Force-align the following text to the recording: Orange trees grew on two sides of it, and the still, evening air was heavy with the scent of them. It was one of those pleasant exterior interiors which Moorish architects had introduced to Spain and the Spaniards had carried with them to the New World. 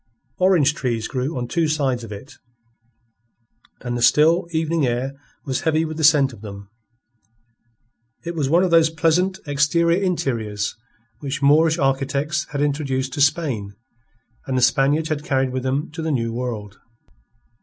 Orange 0.39 0.73
trees 0.73 1.07
grew 1.07 1.37
on 1.37 1.47
two 1.47 1.67
sides 1.67 2.03
of 2.03 2.11
it, 2.11 2.33
and 3.81 3.95
the 3.95 4.01
still, 4.01 4.47
evening 4.49 4.83
air 4.83 5.13
was 5.45 5.61
heavy 5.61 5.85
with 5.85 5.97
the 5.97 6.03
scent 6.03 6.33
of 6.33 6.41
them. 6.41 6.71
It 8.25 8.33
was 8.33 8.49
one 8.49 8.63
of 8.63 8.71
those 8.71 8.89
pleasant 8.89 9.37
exterior 9.45 10.01
interiors 10.01 10.75
which 11.19 11.43
Moorish 11.43 11.77
architects 11.77 12.45
had 12.45 12.61
introduced 12.63 13.13
to 13.13 13.21
Spain 13.21 13.75
and 14.47 14.57
the 14.57 14.63
Spaniards 14.63 15.09
had 15.09 15.23
carried 15.23 15.51
with 15.51 15.61
them 15.61 15.91
to 15.91 16.01
the 16.01 16.09
New 16.11 16.33
World. 16.33 16.79